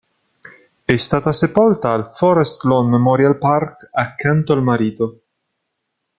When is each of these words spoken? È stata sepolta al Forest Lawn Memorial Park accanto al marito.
È 0.83 0.95
stata 0.97 1.31
sepolta 1.31 1.91
al 1.93 2.15
Forest 2.15 2.63
Lawn 2.63 2.89
Memorial 2.89 3.37
Park 3.37 3.87
accanto 3.93 4.51
al 4.53 4.63
marito. 4.63 5.21